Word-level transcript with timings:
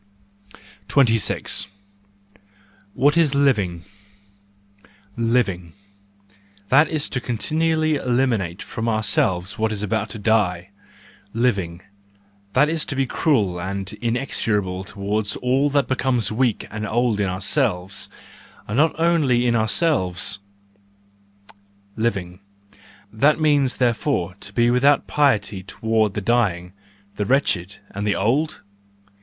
What 0.95 1.11
is 3.17 3.35
Living 3.35 3.85
?—Living—that 5.15 6.87
is 6.87 7.07
to 7.07 7.21
continually 7.21 7.97
eliminate 7.97 8.63
from 8.63 8.89
ourselves 8.89 9.59
what 9.59 9.71
is 9.71 9.83
about 9.83 10.09
to 10.09 10.17
die; 10.17 10.69
Living—that 11.35 12.67
is 12.67 12.83
to 12.85 12.95
be 12.95 13.05
cruel 13.05 13.61
and 13.61 13.93
inexorable 14.01 14.83
towards 14.83 15.35
all 15.35 15.69
that 15.69 15.87
becomes 15.87 16.31
weak 16.31 16.65
and 16.71 16.87
old 16.87 17.19
in 17.19 17.29
ourselves, 17.29 18.09
and 18.67 18.77
not 18.77 18.99
only 18.99 19.45
in 19.45 19.55
ourselves. 19.55 20.39
Living—that 21.95 23.39
means, 23.39 23.77
there¬ 23.77 23.95
fore, 23.95 24.33
to 24.39 24.51
be 24.51 24.71
without 24.71 25.05
piety 25.05 25.61
toward 25.61 26.15
the 26.15 26.21
dying, 26.21 26.73
the 27.17 27.25
wretched 27.25 27.77
and 27.91 28.07
the 28.07 28.15
old 28.15 28.61